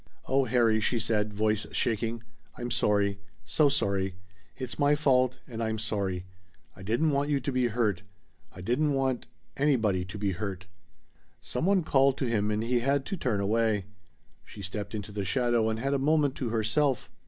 "Oh 0.25 0.45
Harry," 0.45 0.79
she 0.79 0.97
said, 0.99 1.31
voice 1.31 1.67
shaking, 1.71 2.23
"I'm 2.57 2.71
sorry. 2.71 3.19
So 3.45 3.69
sorry. 3.69 4.15
It's 4.57 4.79
my 4.79 4.95
fault 4.95 5.37
and 5.47 5.61
I'm 5.61 5.77
sorry. 5.77 6.25
I 6.75 6.81
didn't 6.81 7.11
want 7.11 7.29
you 7.29 7.39
to 7.39 7.51
be 7.51 7.67
hurt. 7.67 8.01
I 8.51 8.61
didn't 8.61 8.93
want 8.93 9.27
anybody 9.57 10.03
to 10.05 10.17
be 10.17 10.31
hurt." 10.31 10.65
Some 11.39 11.67
one 11.67 11.83
called 11.83 12.17
to 12.17 12.25
him 12.25 12.49
and 12.49 12.63
he 12.63 12.79
had 12.79 13.05
to 13.05 13.15
turn 13.15 13.41
away. 13.41 13.85
She 14.43 14.63
stepped 14.63 14.95
into 14.95 15.11
the 15.11 15.23
shadow 15.23 15.69
and 15.69 15.77
had 15.77 15.93
a 15.93 15.99
moment 15.99 16.33
to 16.37 16.49
herself. 16.49 17.11